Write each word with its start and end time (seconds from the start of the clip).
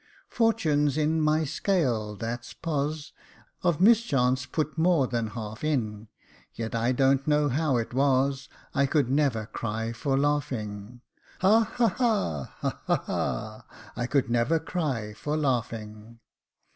Fortune's 0.31 0.97
in 0.97 1.21
my 1.21 1.45
scale, 1.45 2.15
that's 2.15 2.53
poz. 2.55 3.11
Of 3.61 3.79
mischance 3.79 4.47
put 4.47 4.75
more 4.75 5.05
than 5.05 5.27
half 5.27 5.63
in; 5.63 6.07
Yet 6.55 6.73
I 6.73 6.91
don't 6.91 7.27
know 7.27 7.49
how 7.49 7.77
it 7.77 7.93
was, 7.93 8.49
I 8.73 8.87
could 8.87 9.11
never 9.11 9.45
cry 9.45 9.91
for 9.93 10.17
laughing— 10.17 11.01
Ha! 11.41 11.69
ha! 11.75 11.87
ha 11.87 12.57
1 12.61 12.71
Ha! 12.73 12.81
ha! 12.87 12.95
ha 13.05 13.65
I 13.95 14.01
I 14.01 14.07
could 14.07 14.27
never 14.27 14.57
cry 14.59 15.13
for 15.13 15.37
laughing. 15.37 16.17